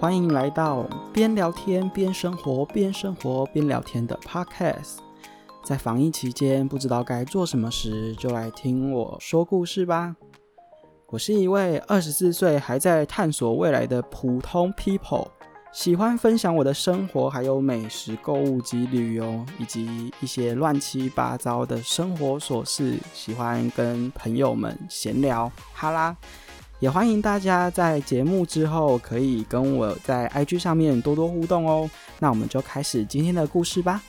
[0.00, 4.96] 欢迎来到边聊天边生活边生活边聊天的 Podcast。
[5.62, 10.16] 在防疫期间，不知道该做什么时，就来听我说故事吧。
[11.08, 15.28] 我是一位二十四岁还在探索未来的普通 people，
[15.70, 22.96] 喜欢分享我的生活，还有美食、购物及旅游，以及一些乱七八糟的生活琐事。
[23.12, 26.16] 喜欢跟朋友们闲聊，哈啦。
[26.80, 31.90] 也欢迎大家在节目之后可以跟我在 IG 上面多多互动哦。
[32.18, 34.02] 那我们就开始今天的故事吧。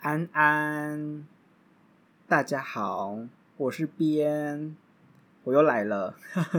[0.00, 1.24] 安安，
[2.26, 3.16] 大家好，
[3.58, 4.74] 我是边。
[5.48, 6.14] 我又来了，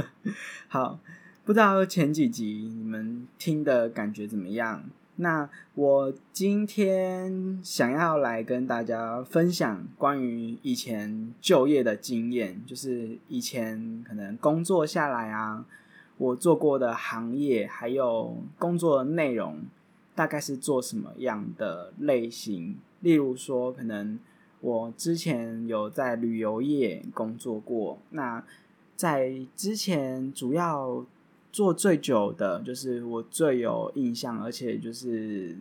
[0.68, 1.00] 好，
[1.46, 4.84] 不知道前几集你们听的感觉怎么样？
[5.18, 15.64] 那我今天想要来跟大家分享关于以前就业的经验，就是以前可能工作下来啊，
[16.18, 19.62] 我做过的行业还有工作的内容，
[20.16, 22.80] 大概是做什么样的类型？
[23.02, 24.18] 例如说，可能
[24.62, 28.44] 我之前有在旅游业工作过，那。
[29.00, 31.06] 在之前主要
[31.54, 35.56] 做最久的，就是我最有印象，而且就是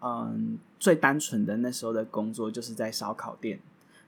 [0.00, 3.58] 嗯最单纯的那时候的工作，就是在烧烤店。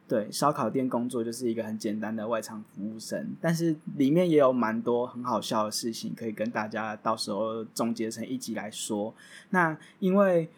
[0.06, 9.12] 对，烧烤店工作就是一个很简单的外场服务生，但是里面也有蛮多很好笑的事情，可以跟大家到时候总结成一集来说。
[9.50, 10.48] 那因为。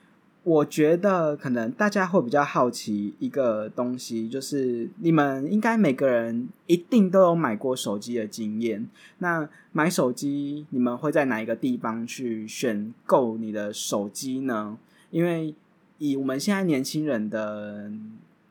[0.45, 8.89] 我觉得可能大家会比较好奇一个东西，就是你们应该每个人一定都有买过手机的经验。
[9.19, 14.79] 那买手机，你们会在哪一个地方去选购你的手机呢？
[15.11, 15.55] 因为
[15.99, 17.91] 以我们现在年轻人的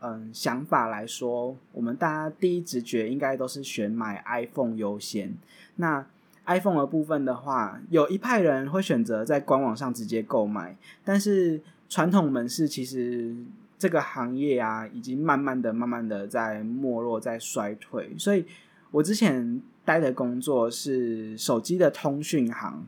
[0.02, 5.34] 嗯想法来说，我们大家第一直觉应该都是选买 iPhone 优先。
[5.78, 6.06] 那
[6.46, 11.60] iPhone 的部分的话，有一派人会选择在官网上直接购买，但是。
[11.90, 13.36] 传统门市其实
[13.78, 18.14] 这个行业啊，已经慢慢的、慢慢的在没落、在衰退。
[18.18, 18.46] 所以
[18.92, 22.86] 我之前待的工作是手机的通讯行，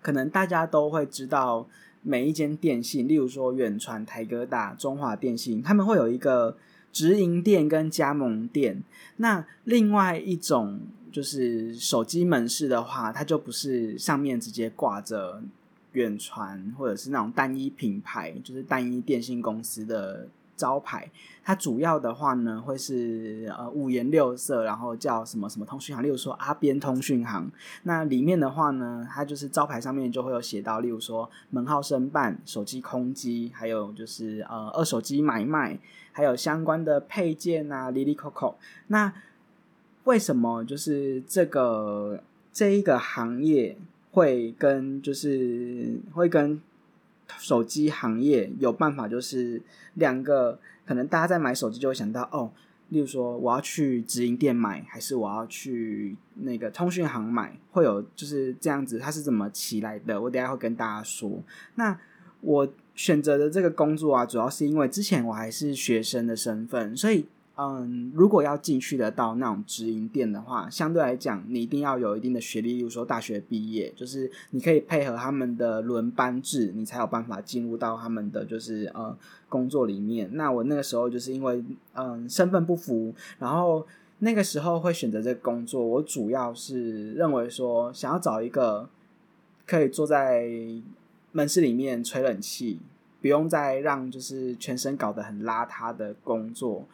[0.00, 1.68] 可能大家都会知道，
[2.02, 6.56] 每一间电信，例如说远传、台哥大、中华电信，他们会有一个
[6.90, 8.82] 直营店跟加盟店。
[9.18, 10.80] 那另外一种
[11.12, 15.42] 就是手机门市的话，它就不是上面直接挂着。
[15.92, 21.10] 远传或者是那种单一品牌，就是单一电信公司的招牌，
[21.42, 27.50] 它主要的话呢会是呃五颜六色，然后叫什么什么通讯行，例如说阿边通讯行。
[27.82, 35.78] 那里面的话呢，它就是招牌上面就会有写到，例如说门号申办、手机空机，还有就是呃二手机买卖，
[36.12, 38.54] 还有相关的配件啊，Lily Coco。
[38.86, 39.12] 那
[40.04, 43.76] 为什么就是这个这一个行业？
[44.12, 46.60] 会跟就是会跟
[47.38, 49.60] 手机行业有办法，就是
[49.94, 52.52] 两个可能大家在买手机就会想到哦，
[52.90, 60.20] 例如说我要去直营店买，还是我要去那个通讯行买，会有就是这样子，它是怎么起来的？
[60.20, 61.42] 我等下会跟大家说。
[61.74, 61.98] 那
[62.42, 67.26] 我选择的这个工作啊，主要是因为之前我还是学生的身份，所以。
[67.54, 79.14] 嗯，如果要进去得到那种直营店的话，相对来讲，你一定要有一定的学历，例如说大学毕业，就是你可以配合他们的轮班制，你才有办法进入到他们的就是呃
[79.50, 80.30] 工作里面。
[80.32, 83.86] 那我那个时候就是因为嗯身份不符，然后
[84.20, 88.88] 那个时候会选择这个工作，我主要是认为说想要找一个
[89.66, 90.48] 可以坐在
[91.32, 92.80] 门市里面吹冷气，
[93.20, 96.86] 不用再让就是全身搞得很邋遢的工作。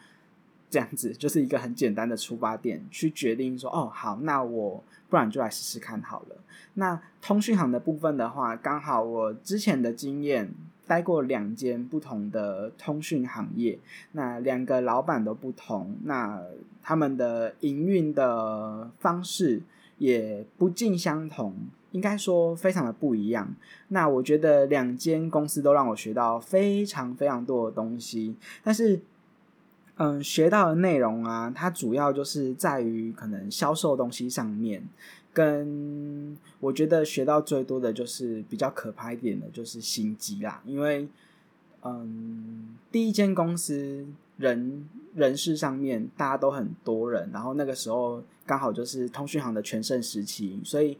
[0.70, 6.36] 这样子就是一个很简单的出发点，去决定说哦好，那我不然就来试试看好了。
[6.74, 10.52] 那通讯行的部分的话，刚好我之前的经验
[10.86, 13.78] 待过两间不同的通讯行业，
[14.12, 16.42] 那两个老板都不同，那
[16.82, 19.62] 他们的营运的方式
[19.96, 21.54] 也不尽相同，
[21.92, 23.54] 应该说非常的不一样。
[23.88, 29.00] 那我觉得两间公司都让我学到非常非常多的东西，但是。
[29.98, 34.82] 嗯，学到的内容啊，它主要就是在于可能销售东西上面，
[35.32, 40.62] 跟我觉得学到最多的就是比较可怕一点的，就是心机啦。
[40.64, 41.08] 因为，
[41.82, 44.06] 嗯，第一间公司
[44.36, 50.96] 人人事上面大家都很多人，然后那个时候刚好就是通讯行的全盛时期，所以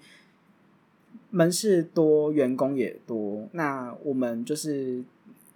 [1.31, 5.05] 门市多，员工也多，那我们就是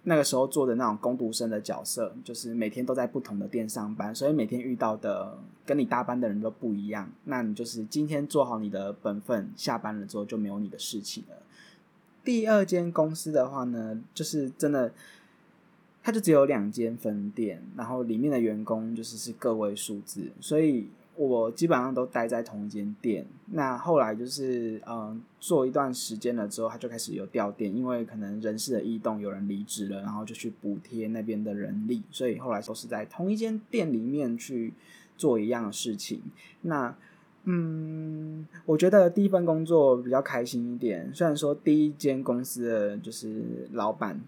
[0.03, 7.09] 那个时候做的那种工读生的角色，就是每天都在不同的店上班，所以每天遇到的跟你搭班的人都不一样。
[7.23, 11.37] 那你就是今天做好你的本分，下班了之后就没有你的事情了。
[12.23, 14.91] 第二间公司的话呢，就是真的，
[16.01, 20.89] 它就只有两间分店，然后里面的员工就是是个位数字，所以。
[21.15, 23.25] 我基本上都待在同一间店。
[23.51, 34.73] 那后来就是，嗯，做一段时间了之后，他就开始有调店，因为可能人事的异动，有人离职了，然后就去补贴那边的人力，所以后来都是在同一间店里面去
[35.15, 36.19] 做一样的事情。
[36.61, 36.95] 那，
[37.43, 44.19] 嗯，我觉得第一份工作比较开心一点，虽然说第一间公司的就是老板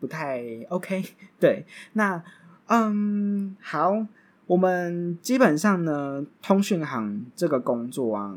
[0.00, 1.04] 不太 OK。
[1.38, 2.24] 对，那，
[2.66, 4.06] 嗯，好。
[4.46, 8.36] 我们基本上呢，通讯行这个工作啊，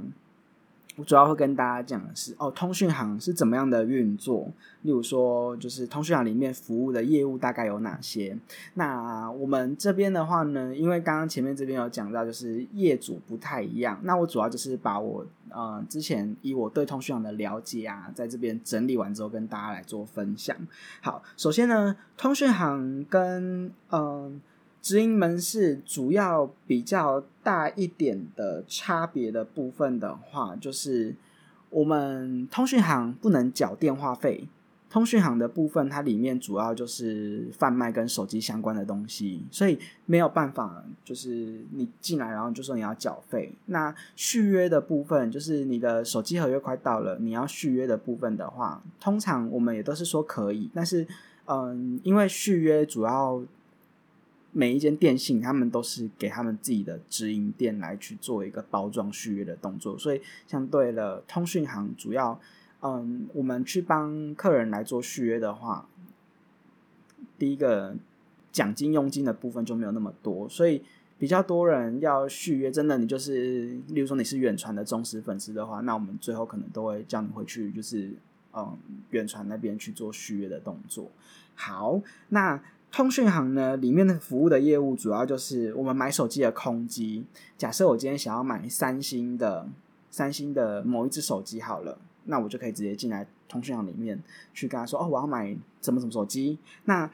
[0.96, 4.50] 我主要会跟大家讲的是哦，通讯行是怎么样的运作。
[4.84, 8.38] 例如说，就是通讯行里面服务的业务大概有哪些？
[8.76, 14.00] 那我们这边的话呢，因为刚刚前面这边有讲到，就是业主不太一样。
[14.04, 20.56] 那我主要就是把我呃之前以我对通讯行的了解啊，在这边整理完之后，跟大家来做分享。
[21.02, 24.42] 好，首先呢，通讯行跟嗯。
[24.88, 31.14] 直营门市主要比较大一点的差别的部分的话，就是
[31.70, 34.48] 我们通讯行不能缴电话费。
[34.90, 43.54] 通讯行的部分，它里面主要就是贩卖跟手机相关的东西，所以没有办法，就是你进来然后就说你要缴费。
[43.66, 51.06] 那续约的部分，就是你的手机合约快到了，你要续约的部分的话，通常我们也都是说可以，但是
[51.44, 53.44] 嗯，因为续约主要。
[54.58, 62.40] 每一间电信，他们都是给他们自己的直营店来去做一个包装续约的动作，所以相对了，通讯行主要，
[62.82, 65.88] 嗯，我们去帮客人来做续约的话，
[67.38, 67.96] 第一个
[68.52, 70.82] 奖金佣金的部分就没有那么多，所以
[71.20, 78.12] 比较多人要续约，真的你就是，例如说你是远传的忠实粉丝的话，那我们最后可能都会叫你回去，就是
[78.54, 78.76] 嗯，
[79.12, 81.12] 远传那边去做续约的动作。
[81.54, 82.60] 好，那。
[82.92, 87.26] 通讯行呢，里面的服务的业务主要就是我们买手机的空机。
[87.56, 89.68] 假设我今天想要买三星的
[90.10, 94.20] 三星的某一只手机好了，那我就可以直接进来通讯行里面
[94.54, 97.10] 去跟他说：“哦，我要买什么什么手机。”那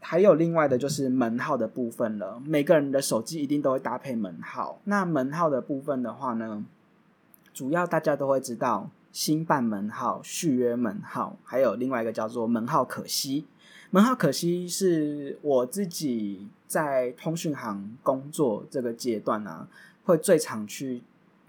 [0.00, 2.40] 还有另外的就是门号的部分了。
[2.46, 4.78] 每个人的手机一定都会搭配门号。
[4.84, 6.64] 那门号的部分的话呢，
[7.52, 13.46] 主要大家都会知道新办门号、续约门号，还有另外一个叫做门号可惜。
[13.90, 19.66] 门号可惜是我自己在通讯行工作这个阶段啊，
[20.04, 21.00] 会最常去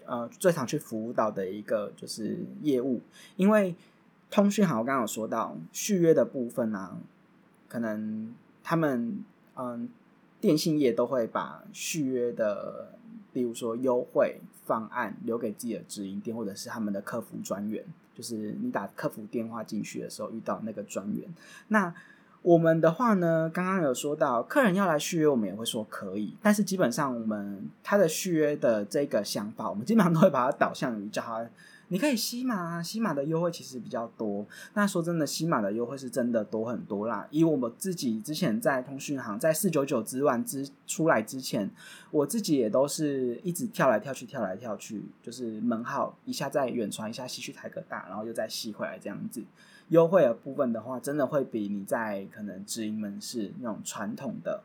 [0.05, 3.01] 呃最常去服务到的一个就是业务，
[3.35, 3.75] 因为
[4.31, 6.97] 通讯行我刚刚有说到续约的部分啊，
[7.67, 8.33] 可能
[8.63, 9.21] 他们
[9.55, 9.89] 嗯
[10.39, 12.93] 电信业都会把续约的，
[13.33, 17.83] 比如说优惠方案留给自己的直营店或者是他们的客服专员，
[18.15, 21.27] 就是你打客服电话进去的时候遇到那个专员，
[21.67, 21.93] 那。
[22.41, 26.33] 我们的话呢，刚刚有说到，客人要来续约，我们也会说可以。
[26.41, 31.45] 但是基本上，我们他的续约的这个想法，我们基本上都会把它导向于叫他，
[31.89, 34.45] 你可以西马，西马的优惠其实比较多。
[34.73, 37.27] 那说真的，西马的优惠是真的多很多啦。
[37.31, 41.69] 以我们自己之前在通讯行，在四九九之万之出来之前，
[42.11, 49.43] 我自己也都是一直跳来跳去，跳来跳去，就是门号一下在远传，一下西去台个大，然后又再吸回来这样子。
[49.87, 54.61] 优惠的部分的话，真的会比你在可能直营门市那种传统的，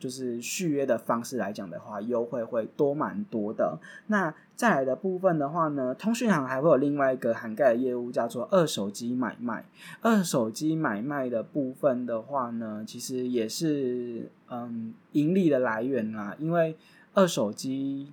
[0.00, 3.78] 就是续约的方式来讲的话，优惠会多蛮多的。
[4.08, 9.64] 那再来的部分的话呢，通讯行还会有另外一个涵盖的业务，叫做二手机买卖。
[10.00, 16.76] 二手机买卖的部分的话呢，其实也是嗯盈利的来源啦，因为
[17.14, 18.12] 二手机。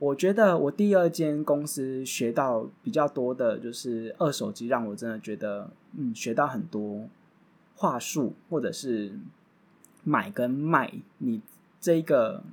[0.00, 7.08] 我觉得我第二间公司学到比较多的就是二手机，让我真的觉得嗯学到很多
[7.76, 9.12] 话术，或者是
[10.04, 11.40] 买跟卖，你
[11.80, 12.44] 这个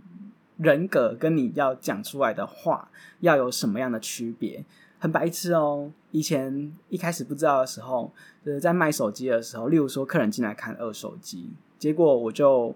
[0.58, 2.90] 人格跟你要讲出来的话
[3.20, 4.66] 要有什么样的区别，
[4.98, 5.92] 很白痴哦。
[6.12, 8.12] 以前一开始不知道的时候，
[8.44, 12.76] 就是在卖手机的时候，例如说客人进来看二手机，结果我就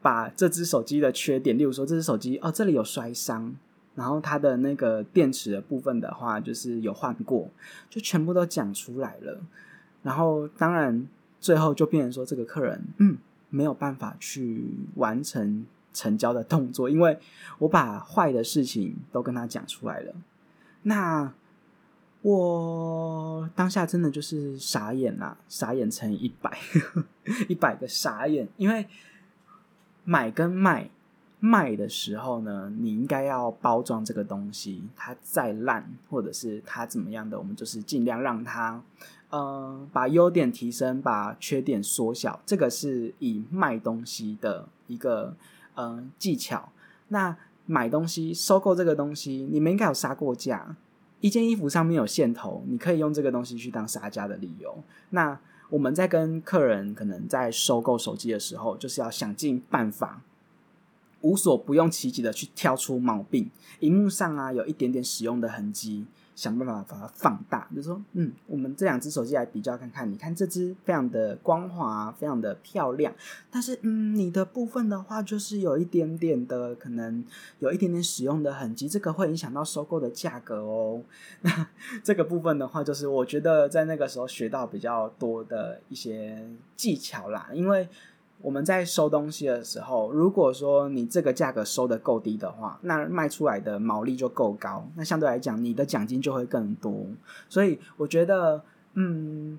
[0.00, 3.54] 把这只手机的缺点，例如说这只手机哦这里有摔伤。
[3.94, 7.46] 然后它的那个电池的部分的话，就是有换过，
[7.90, 9.38] 就全部都讲出来了。
[10.02, 11.06] 然后当然
[11.38, 13.18] 最后就变成说，这个客人嗯
[13.52, 17.18] 没有办法去完成成交的动作，因为
[17.58, 20.14] 我把坏的事情都跟他讲出来了。
[20.84, 21.32] 那
[22.22, 26.56] 我当下真的就是傻眼啦，傻眼乘以一百，
[27.46, 28.48] 一百个傻眼。
[28.56, 28.86] 因为
[30.04, 30.88] 买跟卖
[31.40, 38.82] 卖的时候呢，你应该要包装这个东西，它再烂或者是它怎么样的，我们就是尽量让它，
[39.32, 42.38] 呃，把优点提升，把缺点缩小。
[42.44, 45.34] 这个是以卖东西的一个
[45.74, 46.68] 呃技巧。
[47.08, 47.34] 那
[47.64, 50.76] 买东西、收购这个东西，你们应该有杀过价。
[51.20, 54.76] 一件衣服上面有线头，你可以用这个东西去当杀价的理由。
[55.10, 60.20] 那我们在跟客人可能在收购手机的时候，就是要想尽办法，
[61.22, 63.50] 无所不用其极的去挑出毛病。
[63.80, 66.04] 荧幕上啊，有一点点使用的痕迹。
[66.42, 73.14] 想办法把它放大，就说，嗯，我们这两只手机来比较看看，你看这只非常的光滑，非常的漂亮，
[73.48, 77.24] 但是，嗯，你的部分的话，就是有一点点的，可能
[77.60, 81.00] 有一点点使用的痕迹，这个会影响到收购的价格哦。
[81.42, 81.68] 那
[82.02, 86.44] 这个部分的话，就是我觉得在那个时候学到比较多的一些
[86.76, 87.88] 技巧啦，因为。
[88.42, 97.06] 我们在收东西的时候，如果说你这个价格收的够低的话，那卖出来的毛利就够高，那相对来讲，你的奖金就会更多。
[97.48, 98.62] 所以我觉得，
[98.94, 99.58] 嗯，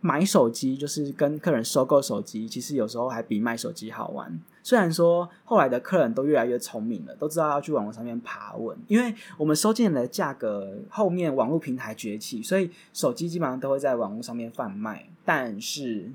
[0.00, 4.40] 买手机就是跟客人收购手机，其实有时候还比卖手机好玩。
[4.62, 16.12] 虽然说后来的客人都越来越聪明了，都知道要去网络上面爬问，因为我们收进来的价格，后面网络平台崛起，所以手机基本上都会在网络上面贩卖，但是。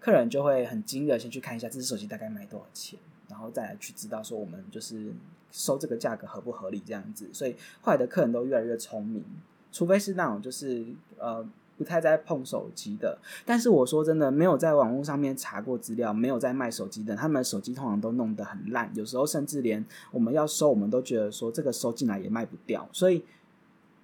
[0.00, 5.12] 客人就会很惊的先去看一下这只手机大概卖多少钱，然后再来去知道说我们就是
[5.52, 7.28] 收这个价格合不合理这样子。
[7.32, 9.22] 所以后来的客人都越来越聪明，
[9.70, 10.84] 除非是那种就是
[11.18, 13.18] 呃不太在碰手机的。
[13.44, 23.22] 但是我说真的，没有在网络上面查过资料，没有在卖手机的，他们的手机通常都弄得很烂，有时候甚至连我们要收，我们都觉得说这个收进来也卖不掉，所以。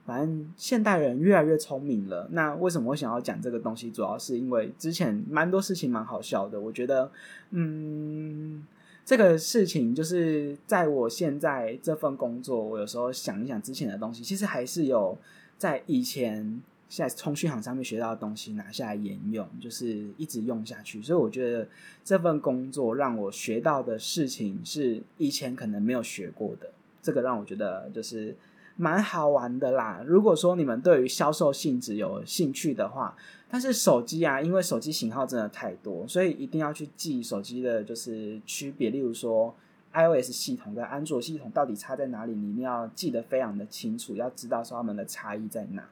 [0.07, 2.29] 反正现代人越来越聪明了。
[2.31, 3.91] 那为什么会想要讲这个东西？
[3.91, 6.61] 主要是因为之前蛮多事情蛮好笑的。
[6.61, 7.11] 我觉得，
[7.51, 8.65] 嗯，
[9.05, 15.19] 这个事情就是在我现在这份工作，我有时候想一想之前的东西，其实还是有
[15.59, 21.03] 在以前在通讯行上面学到的东西拿下来沿用，就是一直用下去。
[21.03, 21.67] 所以我觉得
[22.05, 26.71] 这份工作让我学到的事情是以前可能没有学过的。
[27.03, 28.37] 这个让我觉得就是。
[28.77, 30.03] 蛮好玩的啦。
[30.07, 33.17] 如果说你们对于销售性质有兴趣的话，
[33.49, 38.91] 但是手机啊，因为手机型号真的太多，所以一定要去记手机的就是区别。
[38.91, 39.55] 例如说
[39.95, 45.83] ，iOS 系统跟安卓系统到底差在哪里，你一定要记得非常的清楚，要知道说它们的差异在哪。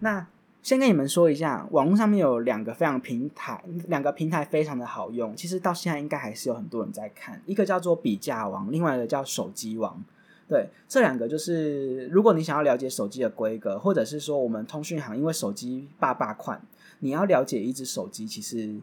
[0.00, 0.26] 那
[0.62, 5.34] 先跟你们说一下，网络上面有两个非常平台，两个平台非常的好用。
[5.36, 10.02] 其实到现在应该还是有很多人在看，一个叫做比价网，另外一个叫手机网。
[10.46, 16.60] 对，这两个就是，如果你想要了解手机的规格，或者是说我们通讯行因为手机霸霸款，
[16.98, 18.74] 你要了解一只手机，其实，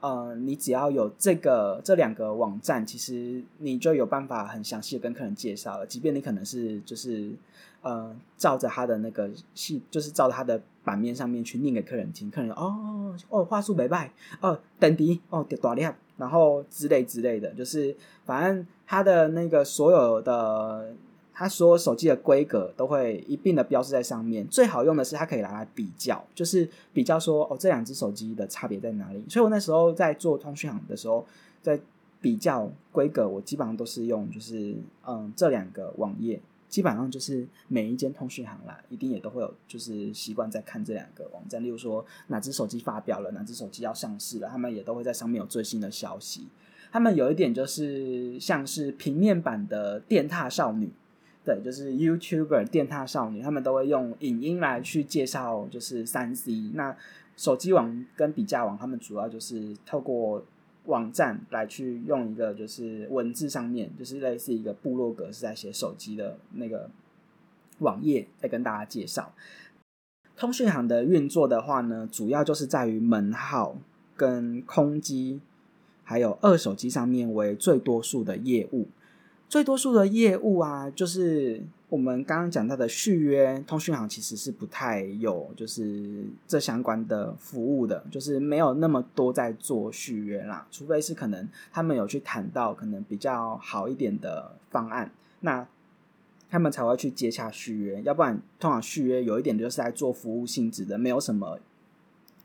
[0.00, 5.86] 呃，你只要有这个这两个网站，其实你就有办法很详细的跟客人介绍了。
[5.86, 7.32] 即便你可能是就是，
[7.80, 17.96] 呃，照着他的那个系，就是照着他的版面上面去念给客人听，客人哦哦话术没败哦等敌哦大量，然后之类之类的，就是
[18.26, 18.66] 反正。
[18.90, 20.94] 它的那个所有的，
[21.34, 24.48] 它所有手机的规格都会一并的标示在上面。
[24.48, 29.22] 最好用的是它可以拿来比较，就是比较说哦这两只手机的差别在哪里。
[29.28, 31.26] 所以我那时候在做通讯行的时候，
[31.60, 31.78] 在
[32.22, 34.74] 比较规格，我基本上都是用就是
[35.06, 41.62] 嗯这两个网页，基本上就是每一间通讯行啦，一定也都会有就是习惯在看这两个网站。
[41.62, 46.46] 例如说哪只手机发表了，哪只手机要上市了，他们也都会在上面有最新的消息。
[46.90, 50.90] 他们有一点就是像是平面版的电踏少女，
[51.44, 56.70] 对，就是 YouTuber 电踏少女，他们都会用影音来去介绍，就是三 C。
[56.74, 56.96] 那
[57.36, 60.44] 手机网跟比价网，他们主要就是透过
[60.88, 66.90] 网站来去用一个就是文字上面，就是类似一个部落格是在写手机的那个
[67.78, 69.32] 网页，在跟大家介绍。
[70.36, 73.76] 通讯行的运作的话呢，主要就是在于门号
[74.16, 75.40] 跟空机。
[76.02, 78.88] 还有二手机上面为最多数的业务，
[79.48, 95.66] 最多数的业务啊，就是我们刚刚讲到的续约，通讯行其实是不太有就是这相关的服务的，就是没有那么多在做续约啦，除非是可能他们有去谈到可能比较好一点的方案，那
[96.50, 101.58] 他们才会去接洽续约，要不然通常续约有一点就是在做服务性质的，没有什么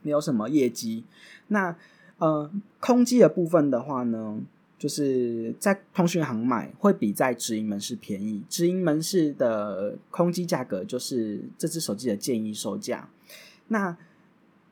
[0.01, 1.03] 没有什么业绩，
[1.47, 1.75] 那。
[2.19, 4.39] 呃，空机的部分的话呢，
[4.83, 8.43] 就是在通讯行买会比在直营门市便宜。
[8.49, 13.07] 直营门市的空机价格就是这只手机的建议售价。
[13.69, 13.95] 那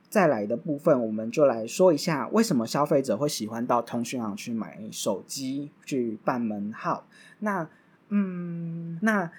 [0.10, 7.08] 再来的部分，我们就来说一下为什么消费者会喜欢到通讯行去买手机去办门号。
[7.40, 7.70] 那
[8.10, 9.32] 嗯，那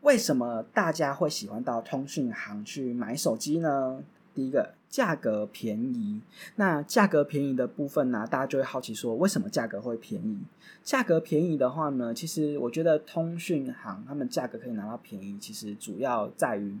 [0.00, 4.02] 为什么大家会喜欢到通讯行去买手机呢？
[4.34, 6.20] 第一个，价格便宜。
[6.56, 10.38] 那价格便宜的部分呢，大家就会好奇说，为什么价格会便宜？
[10.82, 16.78] 价格便宜的话呢，其实我觉得通讯行他们价格可以拿到便宜，其实主要在于。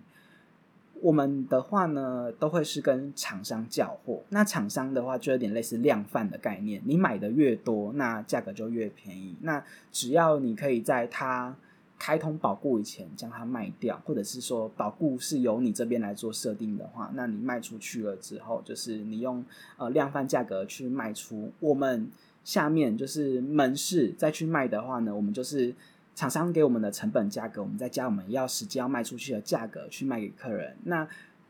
[1.02, 4.22] 我们的话呢，都会是跟厂商交货。
[4.30, 6.80] 那厂商的话，就有点类似量贩的概念。
[6.86, 9.36] 你买的越多，那价格就越便宜。
[9.42, 11.54] 那只要你可以在它
[11.98, 19.44] 开通保固以前将它卖掉，或者是说保固是由你这边来做设定的话，那你卖出去了之后，就是你用
[19.76, 21.52] 呃量贩价格去卖出。
[21.60, 22.10] 我们
[22.44, 25.74] 下面就是门市再去卖的话呢，我们就是。
[26.16, 30.74] 厂商给我们的成本价格，我们再加我们要实际要卖出去的价格去卖给客人。
[30.84, 31.06] 那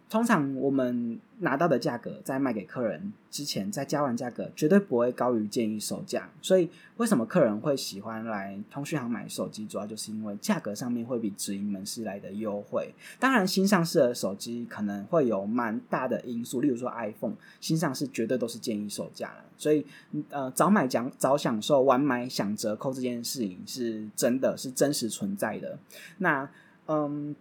[0.08, 6.30] 通常我们拿到的价格，在卖给客人之前，再加完价格，绝对不会高于建议售价。
[6.40, 9.66] 所以，为什么客人会喜欢来通讯行买手机？
[9.66, 12.94] 主要就是因为价格上面会比直营门市来的优惠。
[13.18, 19.44] 当然，新上市的手机可能会有蛮大的因素，例如说 iPhone 新上市，绝对都是建议售价了。
[19.58, 19.84] 所以，
[20.30, 25.78] 呃，早买讲早享受，晚买享折扣这件事情是真的是真实存在的。
[26.18, 26.48] 那，
[26.86, 27.34] 嗯。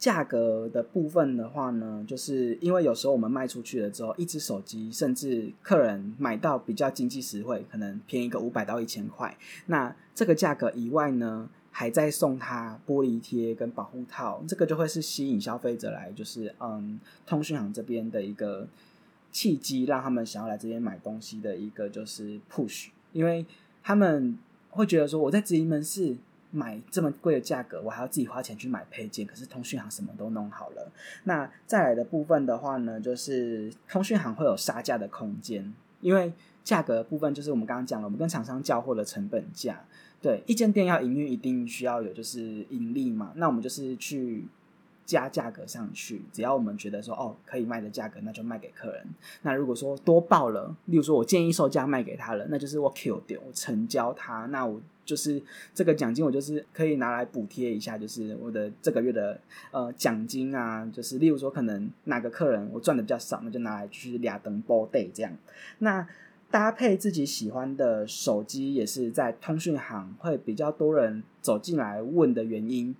[0.00, 9.36] 价格的部分的话呢，就是因为有时候我们卖出去了之后，一只手机甚至客人买到比较经济实惠，可能便宜个五百到一千块。
[9.66, 18.66] 那这个价格以外呢，还在送他玻璃贴跟保护套，这个就会是吸引消费者来，就是嗯，通讯行这边的一个
[19.30, 23.44] 契机，让他们想要来这边买东西的一个就是 push，因为
[23.82, 24.38] 他们
[24.70, 26.16] 会觉得说我在直营门市。
[26.50, 29.26] 买这么贵的价格，我还要自己花钱去买配件。
[29.26, 30.90] 可是通讯行什么都弄好了。
[31.24, 39.84] 那再来的部分的话呢，就是通讯行会有杀价的空间，因为价格部分就是我们刚刚讲了，我们跟厂商交货的成本价。
[40.20, 43.32] 对，一间店要营运，一定需要有就是盈利嘛。
[43.36, 44.46] 那我们就是去。
[45.06, 49.04] 加价格上去，只要我们觉得说哦可以卖的价格，那就卖给客人。
[49.42, 55.42] 那如果说多报了，例如说我建议售价卖给他了，那就是我 Q 掉，我成交他，那我就是
[55.74, 59.40] 这个奖金，我就是可以拿来补贴一下，就是我的这个月的
[59.72, 65.36] 呃奖金啊，就是例如说可能哪个客人我赚的比较少，那就拿来去俩等包 day 这样。
[65.80, 66.06] 那
[66.48, 72.94] 搭配自己喜欢的手机，也是在通讯行会比较多人走进来问的原因。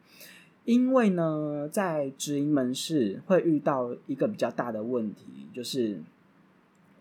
[0.65, 6.01] 因为呢，在直营门市会遇到一个比较大的问题，就是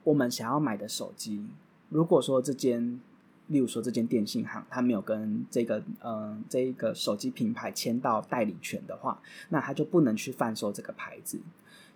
[0.04, 1.48] 我们想要买的手机，
[1.90, 3.00] 如果说这间，
[3.50, 11.40] 例如说这间电信行，它没有跟这个嗯这一个手机品牌签到代理权的话，那它就不能去贩售这个牌子。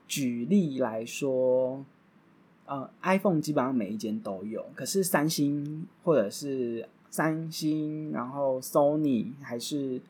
[0.08, 1.84] 举例来说，
[2.66, 10.02] 呃，iPhone 基本上每一间都有，可是三星或者是三星，然后 Sony 还是。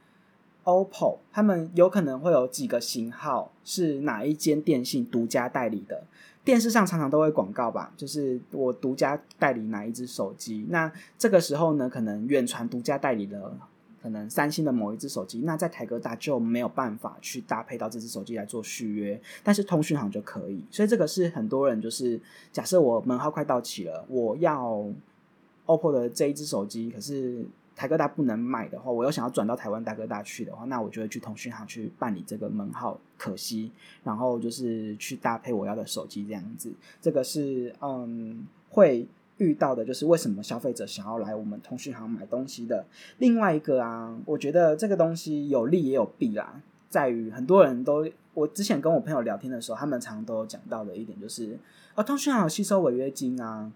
[0.65, 6.06] OPPO 他们有可能会有几个型号是哪一间电信独家代理的，
[6.43, 10.65] 电视上常常都会广告吧，就是我独家代理哪一只手机。
[10.69, 13.56] 那这个时候呢，可能远传独家代理的
[14.01, 20.65] 可能三星的某一只手机，那在台哥大就没有办法去搭配到这只手机来做续约，但是通讯行就可以。
[20.69, 22.19] 所以这个是很多人就是
[22.51, 24.86] 假设我门号快到期了，我要
[25.65, 27.45] OPPO 的这一只手机，可是。
[27.76, 33.72] 台哥大不能买的话，我又想要转到台湾大哥大去的话，那我就会去通讯行去办理这个门号，可惜，
[34.04, 36.72] 然后就是去搭配我要的手机这样子。
[37.02, 39.08] 这个是嗯会
[39.38, 42.86] 遇到的，就是为什么消费者想要来我们通讯行买东西的。
[43.18, 51.58] 另外一个啊，我觉得这个东西有利也有弊啦，在于很多人都我之前跟我朋友聊天的时候，他们常都讲到的一点就是，
[51.96, 53.72] 哦，通讯行有吸收违约金啊，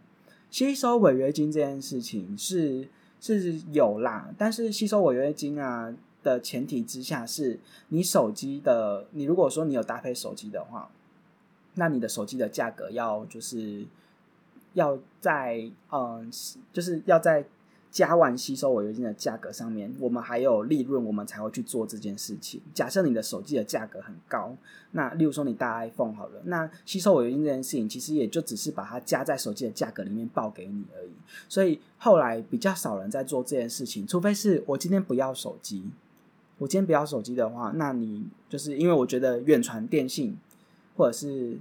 [0.52, 2.88] 吸收违约金这件事情是。
[3.20, 10.90] 是有啦，但是吸收违约金啊的前提之下，是你手机的，你如果说你有搭配手机的话，
[11.76, 13.86] 那你的手机的价格要就是
[14.74, 16.32] 要在嗯，
[16.72, 17.46] 就是要在。
[17.92, 22.62] 加完吸收违约金的价格上面，我们还有利润，我们才会去做这件事情。
[22.74, 24.56] 假设你的手机的价格很高，
[24.92, 31.12] 那例如说你大 iPhone 好了，那吸收违约金这件事情，其实也就只是把它加在手机的价格里面报给你而已。
[31.50, 35.84] 所以后来比较少人在做这件事情，除非是我今天不要手机，
[36.58, 40.38] 我今天不要手机的话，那你就是因为我觉得远传电信
[40.96, 41.60] 或者是。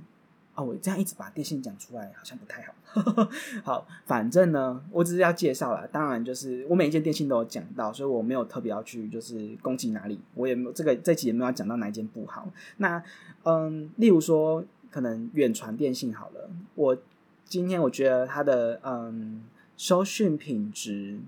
[0.56, 2.74] 哦，我这样一直把电信讲出来好像不太好。
[3.62, 5.86] 好，反正呢，我只是要介绍啦。
[5.92, 12.48] 当然，就是我每一件电信都有讲到，所以我没有特别要去就是攻击哪里，我也没有这个这集也没有讲到哪一件不好。
[12.78, 13.02] 那
[13.44, 16.96] 嗯，例如说可能远传电信好了，我
[17.44, 19.44] 今天我觉得它的嗯
[19.76, 21.18] 收讯品质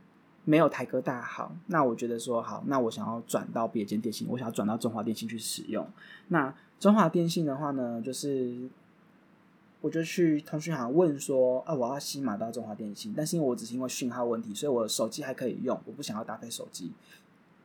[0.46, 5.86] 没有台哥大好，那我觉得说好，那我想要转到别间电信，我想要转到中华电信去使用。
[6.28, 8.70] 那中华电信的话呢，就是。
[9.80, 16.92] 我就去通讯行问说，啊，我要新马到中华电信，但是因为我只是因为讯号问题，所以我的手机还可以用，我不想要搭配手机。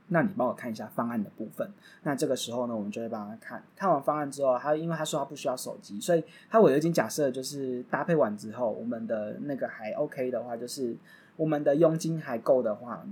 [0.09, 1.67] 那你帮我看一下方案的部分。
[2.03, 3.63] 那这个时候呢，我们就会帮他看。
[3.75, 10.95] 看完方案之后，他因为他说他不需要手机，所以他我已经假设就是搭配完之后，我们的那个还 OK 的话，就是
[11.35, 13.03] 我们的佣金还够的话。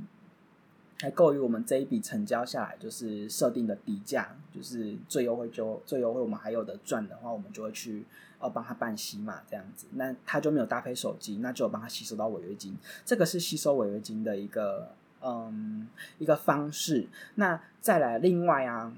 [1.01, 8.05] 还够于我们这一笔成交下来，就是设定的底价，就是最优惠就最优惠，我们还有的赚的话，我们就会去
[8.37, 15.87] 呃帮他办息嘛，这样子，那他就没有搭配手机，那就帮他吸收到违约金，这个是吸收违约金的一个嗯
[16.19, 17.07] 一个方式。
[17.35, 18.95] 那再来另外啊，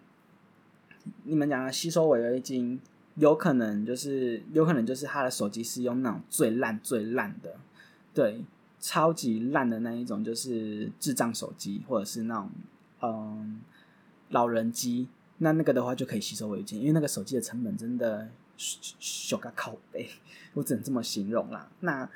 [1.24, 2.82] 你们讲的吸收违约金，
[3.16, 7.56] 有可能就是有可能就是他的手机是用那种最烂最烂的，
[8.14, 8.44] 对。
[8.84, 12.50] 超级烂的那一种，就是智障手机，或者是那种
[13.02, 13.62] 嗯
[14.28, 20.10] 老人机，那那个的话就可以吸收为金，因为那个手机的成本真的小个靠背，
[20.54, 21.72] 我只能这么形容啦。
[21.80, 22.10] 那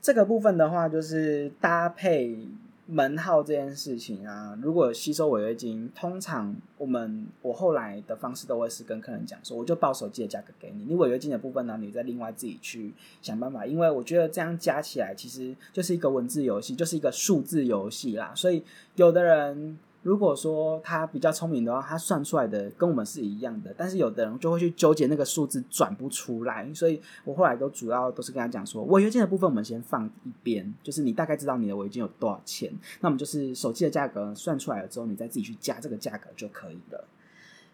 [0.00, 2.48] 这个部分的话，就是搭配。
[2.86, 12.92] 门号这件事情啊，如果吸收违约金，通常我们我后来的方式都会是跟客人讲说，我就报手机的价格给你，你违约金的部分呢，你再另外自己去
[13.22, 18.62] 想办法，因为我觉得这样加起来其实就是一个文字游戏，就是一个数字游戏啦，所以
[18.96, 19.78] 有的人。
[20.04, 37.04] 如果说他比较聪明的话，他算出来的跟我们是一样的，但是有的人就会去纠结那个数字转不出来，所以我后来都主要都是跟他讲说，违约金的部分我们先放一边，就是你大概知道你的违约金有多少钱，那我们就是手机的价格算出来了之后，你再自己去加这个价格就可以了。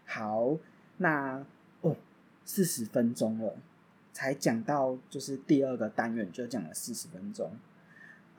[0.05, 0.55] 好，
[0.97, 1.45] 那
[1.81, 1.95] 哦，
[2.45, 3.55] 四十分钟了，
[4.13, 7.51] 才讲到就是第二个单元就讲了四十分钟。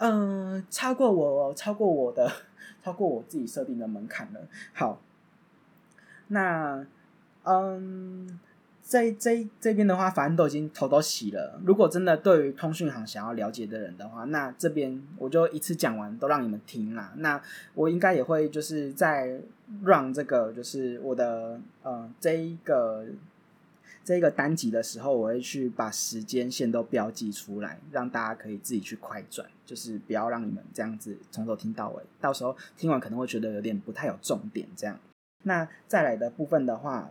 [0.05, 2.29] 嗯，超过我，超过我的，
[2.83, 4.41] 超过我自己设定的门槛了。
[4.73, 5.01] 好，
[6.27, 6.85] 那
[7.45, 8.41] 嗯，
[8.83, 11.61] 在这这边的话，反正都已经头都洗了。
[11.65, 17.13] 如果真的对于通讯行想要了解的人的话，那这边我就一次讲完，都让你们听啦。
[17.19, 17.41] 那
[17.75, 19.41] 我应该也会就是在
[19.85, 23.07] 让这个，就是我的呃这一个。
[24.05, 34.67] 这个单集的时候，我会去把时间线都标记出来，让大家可以自己去快转，就是不要让你们这样子从头听到尾，到时候听完可能会觉得有点不太有重点。
[34.77, 34.99] 这样，
[35.45, 37.11] 那再来的部分的话，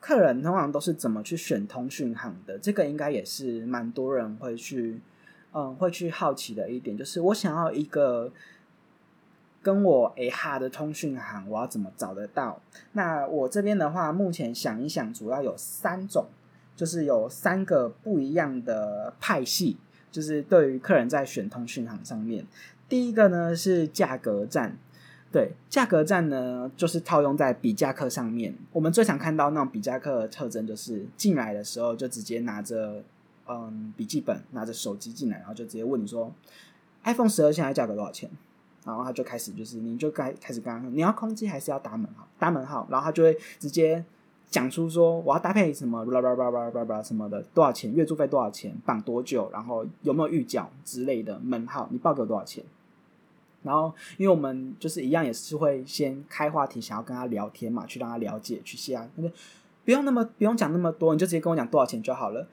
[0.00, 2.58] 客人通常都是怎么去选通讯行的？
[2.58, 5.00] 这个应该也是蛮多人会去，
[5.52, 8.32] 嗯，会去好奇的一点，就是我想要一个。
[9.62, 12.60] 跟我 A 哈的通讯行，我要怎么找得到？
[12.92, 16.26] 那我这边的话，目前想一想，主要有三种，
[16.74, 19.76] 就是有三个不一样的派系，
[20.10, 22.46] 就是对于客人在选通讯行上面，
[22.88, 24.78] 第一个呢是价格战，
[25.30, 28.54] 对，价格战呢就是套用在比价客上面。
[28.72, 33.04] 我们最常看到那种比价客的特征，就是进来的时候就直接拿着
[33.46, 36.32] 嗯笔记本，拿着手机进来，然后就直接问你说
[37.04, 38.30] ，iPhone 十二现在价格多少钱？
[38.90, 42.26] 然后他就开始，就是你就该开始跟他，你要空机还是要打门号？
[42.38, 44.04] 搭门号，然后他就会直接
[44.48, 47.94] 讲出说，我要搭配什么，叭叭叭叭叭叭什么的，多少钱？
[47.94, 48.76] 月租费多少钱？
[48.84, 49.48] 绑多久？
[49.52, 51.88] 然后有没有预缴之类的门号？
[51.90, 52.64] 你报给我多少钱？
[53.62, 59.06] 然后，因为我们就是一样，也是会先开话题，想要跟他聊天嘛，去让他了解，去下，
[59.84, 62.48] 不用那么不用讲那么多，你就直接跟我讲多少钱就好了。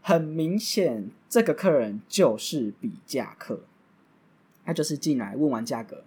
[0.00, 3.60] 很明显，这个客人就是比价客。
[4.64, 6.02] 他就是进来问完价格，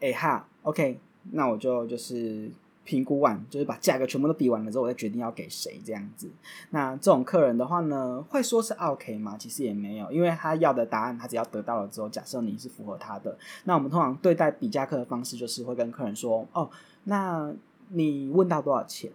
[0.00, 0.98] 哎哈，OK，
[1.32, 2.50] 那我就就是
[2.84, 6.30] 评估完，就是把价格全部都比完了之后，我再决定要给谁这样子。
[6.70, 9.36] 那这种客人的话呢，会说是 OK 吗？
[9.38, 16.70] 其实也没有，因为他要的答案，他只要得到了之后，假设你是符合他的，那我们通常对待比价客的方式就是会跟客人说，哦，
[17.04, 17.52] 那
[17.88, 19.10] 你问到多少钱？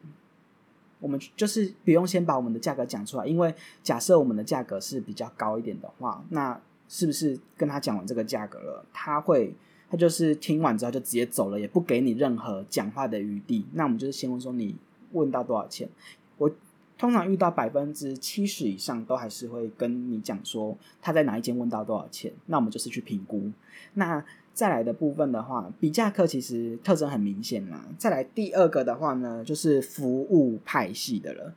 [1.00, 6.62] 我们就是不用先把我们的价格讲出来，因为假设我们的价格是比较高一点的话，那
[6.94, 8.86] 是不是跟他讲完这个价格了？
[8.92, 9.54] 他会，
[9.90, 13.66] 他就是听完之后就直接走了，也不给你任何讲话的余地。
[13.72, 14.76] 那我们就是先问说你
[15.14, 15.88] 问到多少钱？
[16.38, 16.52] 我
[16.98, 22.34] 通常遇到百分之七十以上都还是会跟你讲说他在哪一间问到多少钱。
[22.48, 23.50] 那我们就是去评估。
[23.94, 24.22] 那
[24.54, 27.86] 再来的部分的话，比价课其实特征很明显啦。
[27.98, 31.54] 再来第二个的话呢，就是服务派系的了。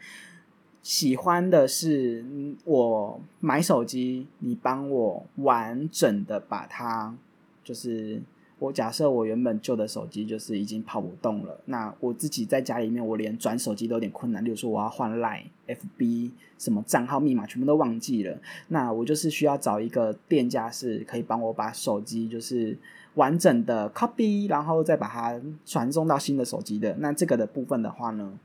[0.84, 2.22] 喜欢的是
[2.66, 7.16] 我买手机，你帮我完整的把它，
[7.64, 8.20] 就是
[8.58, 22.76] 我假设我原本旧的手机就是已经跑不动了，那我自己在家里面我连转手机都有点困难，例如说我要换 Line、FB 什么账号密码全部都忘记了，那我就是需要找一个店家是可以帮我把手机就是
[23.14, 26.94] 完整的 copy，然后再把它传送到新的手机的。
[26.98, 28.38] 那这个的部分的话呢？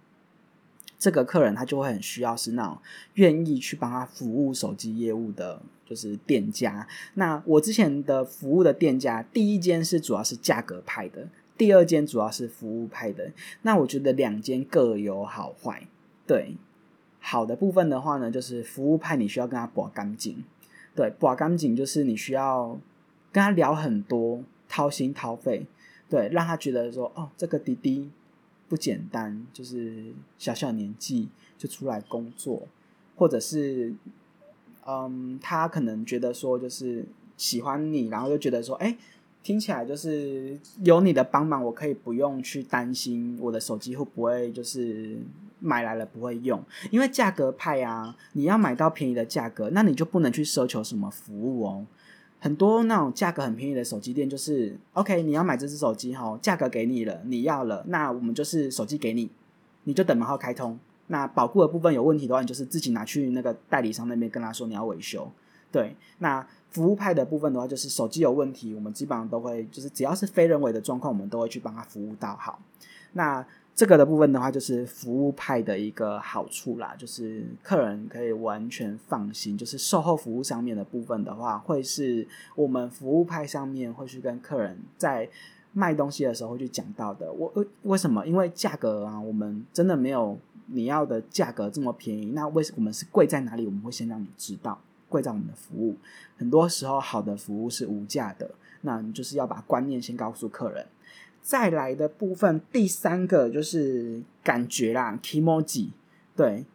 [0.99, 2.77] 这个客人他就会很需要是那种
[3.13, 6.85] 愿意去帮他服务手机业务的，就是店家。
[7.13, 13.31] 那我之前的服务的店家，第一间是主要是价格派的，第二间主要是服务派的。
[13.61, 15.87] 那我觉得两间各有好坏。
[16.27, 16.57] 对，
[17.19, 20.43] 好的部分的话呢，就是服务派你需要跟他把干净，
[20.93, 22.77] 对，把干净就是你需要
[23.31, 25.65] 跟他聊很多，掏心掏肺，
[26.09, 28.11] 对，让他觉得说哦，这个滴滴。
[28.69, 31.27] 不简单，就是小小年纪
[31.57, 32.67] 就出来工作，
[33.15, 33.93] 或者是，
[34.85, 37.03] 嗯，他可能觉得说就是
[37.35, 38.95] 喜欢你，然后又觉得说，哎，
[39.41, 45.17] 听起来就是有你的帮忙，我可以不用去担心我的手机会不会就是
[45.59, 51.85] 买来了不会用，因为价格派啊，你要买到便宜的价格，那你就不能去奢求什么服务哦。
[52.39, 59.29] 很多那种价格很便宜的手机店，就是 OK，你要买这只手机哈，价格给你了，你要了，那我们就是手机给你，
[59.83, 60.79] 你就等门号开通。
[61.07, 65.29] 那保护的部分有问题的话，你就是自己拿去那个代理商那边跟他说你要维修。
[65.71, 72.59] 对，那服务派的部分的话，就是手机有问题，我们基本上都会就是只要是非人为的状况，我们都会去帮他服务到好。
[73.13, 73.45] 那
[73.79, 79.57] 这个的部分的话，就是服务派的一个好处啦，就是客人可以完全放心。
[79.57, 85.29] 就是售后服务上面的部分的话，会是我们服务派上面会去跟客人在
[85.71, 87.31] 卖东西的时候会去讲到的。
[87.31, 88.27] 我为为什么？
[88.27, 92.31] 因为价格啊，我们真的没有你要的价格这么便宜。
[92.31, 93.65] 那为什我们是贵在哪里？
[93.65, 95.95] 我们会先让你知道，贵在我们的服务。
[96.35, 98.51] 很多时候，好的服务是无价的。
[98.81, 100.85] 那你就是要把观念先告诉客人。
[101.41, 105.89] 再来的部分，第三个就是感觉啦，emoji，
[106.35, 106.65] 对，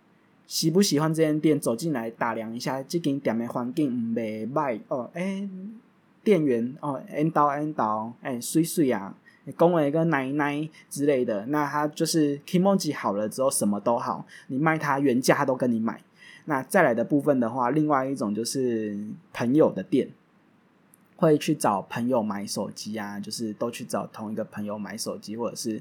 [0.46, 1.60] 喜不喜欢这间店？
[1.60, 5.48] 走进来打量一下，这间店的环境唔袂歹哦，哎，
[6.22, 9.16] 店员哦，恩刀恩刀，哎，水水啊，
[9.56, 16.00] 恭维个奶奶之类的，那他就是 emoji 好了之后，什么都好，你卖他原价，他都跟你买。
[16.46, 18.98] 那再来的部分的话，另外一种就是
[19.32, 20.08] 朋友的店。
[21.16, 25.80] 会去找朋友买手机啊，就是都去找同一个朋友买手机，或者是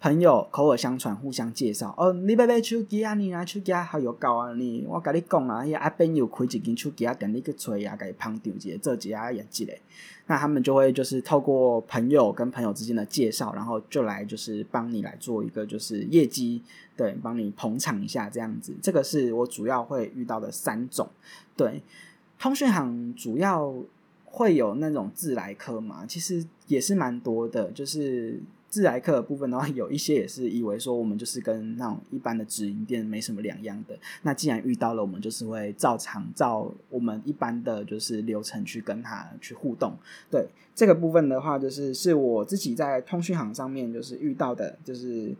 [0.00, 1.94] 朋友口耳相传，互相介绍。
[1.98, 3.14] 哦，你买买手机啊？
[3.14, 4.54] 你拿手机好有搞啊？
[4.54, 9.80] 你我跟你讲啊，迄阿边有开一间手机啊，等你去吹啊，给捧丢一这几啊也记嘞。
[10.26, 16.62] 那他们就会就是透过朋友跟朋友之间的介绍，然后就来就是帮你来做一个就是业绩，
[16.96, 18.74] 对，帮你捧场一下这样子。
[18.80, 21.08] 这个是我主要会遇到的三种。
[21.56, 21.82] 对，
[22.38, 23.74] 通讯行主要。
[24.38, 26.06] 会有那种自来客嘛？
[26.06, 27.72] 其实也是蛮多的。
[27.72, 33.98] 就是自来客的部分的话， 有一些也是以为说我们就是跟那种一般的直营店没什么两样的。
[34.22, 39.92] 那既然遇到了，我们就是会照常照我们一般的就是流程去跟他去互动。
[40.30, 45.34] 对这个部分的话，就是是我自己在通讯行上面就是遇到的，就是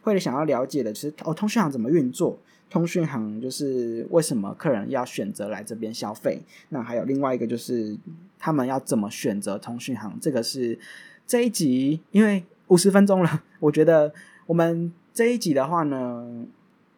[0.00, 2.38] 会想要了解的，其实哦，通讯行怎么运作？
[2.70, 6.40] 通讯行就是为什么客人要选择来这边消费？
[6.68, 7.96] 那还有另外一个就是
[8.40, 10.18] 他们要怎么选择通讯行？
[10.20, 10.76] 这个是
[11.24, 14.12] 这一集，因为五十分钟了，我觉得
[14.46, 16.46] 我们这一集的话呢，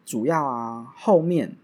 [0.03, 1.55] 主要啊后面。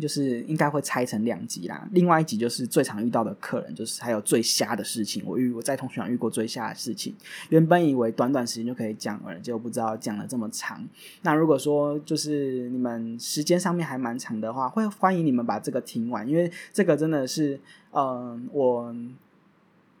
[0.00, 1.88] 就是应该会拆成两集啦。
[1.92, 5.22] 另外一集就是最常遇到的客人，就是还有最瞎的事情。
[5.26, 7.14] 我遇我在同学上遇过最瞎的事情。
[7.48, 10.86] 原本以为短短时间就可以讲了，结果不知道讲了这么长。
[11.22, 17.58] 那如果说就是你们时间上面还蛮长的话，会欢迎你们把这个听完，因为这个真的是，
[17.92, 18.94] 嗯，我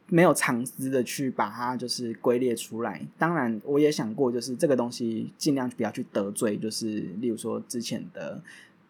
[0.06, 3.04] 没有尝试的去把它就是归列出来。
[3.18, 8.40] 当然，我也想过，就是这个东西尽量不要去得罪，就是例如说之前的。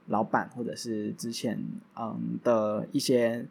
[0.09, 1.59] 老板，或者是之前
[1.99, 3.47] 嗯的一些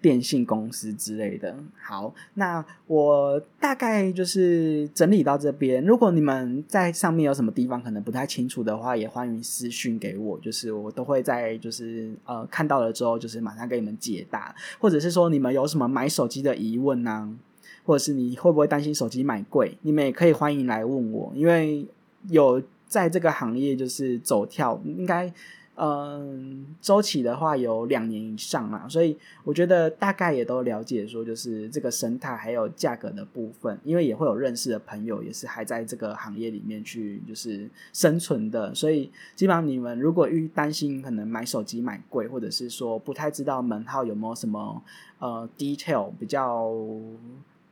[0.00, 1.56] 电信公司之类的。
[1.82, 5.84] 好，那我大概就是整理到这边。
[5.84, 14.54] 如果你们在上面有什么地方可能不太清楚的话，也欢迎私讯给我，就是我都会在就是呃看到了之后，就是马上给你们解答。
[14.78, 17.36] 或者是说你们有什么买手机的疑问呢？
[17.84, 19.76] 或者是你会不会担心手机买贵？
[19.82, 21.84] 你们也可以欢迎来问我，因为
[22.28, 25.32] 有在这个行业就是走跳，应该。
[25.80, 44.82] 嗯，周期的话有两年以上啦，所以我觉得大概也都了解说，就是这个生态还有价格的部分，因为也会有认识的朋友也是还在这个行业里面去就是生存的，所以基本上你们如果遇担心可能买手机买贵，或者是说不太知道门号有没有什么
[45.20, 46.74] 呃 detail 比较。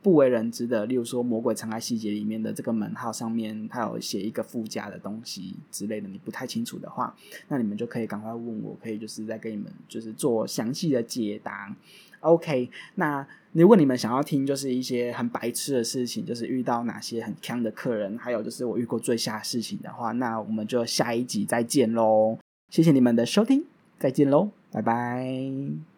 [0.06, 7.12] 不为人知的，例如说《魔鬼藏在细节》里面的这个门号上面，它有写一个附加的东西之类的，你不太清楚的话，
[7.48, 11.74] 那你们就可以赶快问我，可以就是再给你们就是做详细的解答。
[12.20, 22.38] OK，那如果你们想要听就是一些很白痴的事情，就是遇到哪些很坑的客人，还有就是我遇过最吓事情的话，那我们就下一集再见喽！
[22.70, 23.64] 谢谢你们的收听，
[23.98, 25.95] 再见喽，拜拜。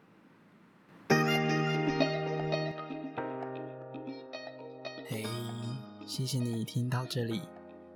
[6.19, 7.43] 谢谢你听到这里，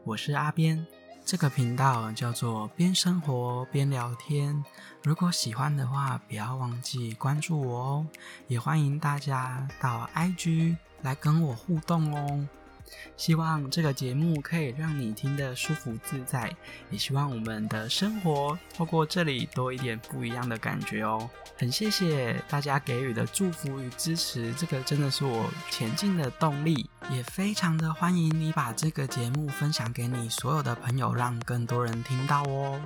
[0.04, 0.86] 我是阿边，
[1.24, 4.64] 这个频道叫做边生活边聊天。
[5.02, 8.06] 如果喜欢的话，不要忘记关注我哦，
[8.46, 12.46] 也欢迎大家到 IG 来跟我互动哦。
[13.16, 16.54] 希望这个节目可以让你听得舒服自在，
[16.90, 21.28] 也希望我们的生活透过这里多一点不一样的感觉哦。
[21.58, 26.88] 很谢谢大家给予的祝福与支持，这个真的是我前进的动力。
[27.10, 32.80] 也非常的欢迎你把这个节目分享给你所有的朋友，让更多人听到哦。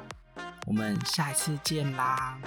[0.67, 2.39] 我们下一次见啦！